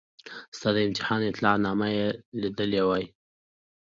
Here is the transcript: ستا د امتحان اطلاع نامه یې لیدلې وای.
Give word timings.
ستا 0.57 0.69
د 0.75 0.77
امتحان 0.87 1.21
اطلاع 1.31 1.55
نامه 1.65 1.87
یې 1.97 2.07
لیدلې 2.41 2.81
وای. 2.87 3.05